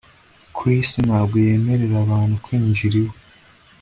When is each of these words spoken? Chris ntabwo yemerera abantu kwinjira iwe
Chris 0.55 0.89
ntabwo 1.07 1.35
yemerera 1.45 1.95
abantu 2.05 2.35
kwinjira 2.43 2.95
iwe 3.01 3.15